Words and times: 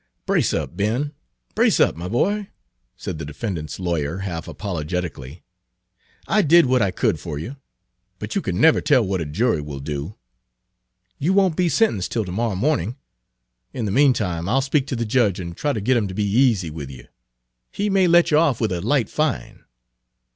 "Brace 0.25 0.51
up, 0.51 0.75
Ben, 0.75 1.13
brace 1.53 1.79
up, 1.79 1.95
my 1.95 2.07
boy," 2.07 2.47
said 2.97 3.19
the 3.19 3.23
defendant's 3.23 3.79
lawyer, 3.79 4.17
half 4.25 4.47
apologetically. 4.47 5.43
"I 6.27 6.41
did 6.41 6.65
what 6.65 6.81
I 6.81 6.89
could 6.89 7.19
for 7.19 7.37
you, 7.37 7.57
but 8.17 8.33
you 8.33 8.41
can 8.41 8.59
never 8.59 8.81
tell 8.81 9.03
what 9.03 9.21
a 9.21 9.27
jury 9.27 9.61
will 9.61 9.77
do. 9.79 10.15
You 11.19 11.33
won't 11.33 11.55
be 11.55 11.69
sentenced 11.69 12.11
till 12.11 12.25
to 12.25 12.31
morrow 12.31 12.55
morning. 12.55 12.95
In 13.75 13.85
the 13.85 13.91
meantime 13.91 14.49
I'll 14.49 14.61
speak 14.61 14.87
to 14.87 14.95
the 14.95 15.05
judge 15.05 15.39
and 15.39 15.55
try 15.55 15.71
to 15.71 15.79
get 15.79 15.97
him 15.97 16.07
to 16.07 16.15
be 16.15 16.25
easy 16.25 16.71
with 16.71 16.89
you. 16.89 17.05
He 17.71 17.87
may 17.87 18.07
let 18.07 18.31
you 18.31 18.39
off 18.39 18.59
with 18.59 18.71
a 18.71 18.81
light 18.81 19.07
fine." 19.07 19.65